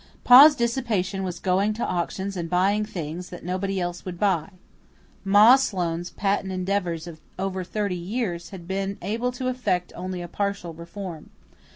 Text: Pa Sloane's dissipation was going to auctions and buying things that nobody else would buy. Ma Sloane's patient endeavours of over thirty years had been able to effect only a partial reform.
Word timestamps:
Pa 0.23 0.39
Sloane's 0.45 0.55
dissipation 0.55 1.21
was 1.21 1.37
going 1.37 1.73
to 1.73 1.85
auctions 1.85 2.35
and 2.35 2.49
buying 2.49 2.83
things 2.83 3.29
that 3.29 3.45
nobody 3.45 3.79
else 3.79 4.03
would 4.03 4.19
buy. 4.19 4.49
Ma 5.23 5.57
Sloane's 5.57 6.09
patient 6.09 6.51
endeavours 6.51 7.05
of 7.05 7.21
over 7.37 7.63
thirty 7.63 7.93
years 7.95 8.49
had 8.49 8.67
been 8.67 8.97
able 9.03 9.31
to 9.33 9.47
effect 9.47 9.93
only 9.95 10.23
a 10.23 10.27
partial 10.27 10.73
reform. 10.73 11.29